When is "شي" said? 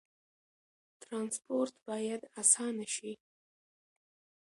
2.95-3.11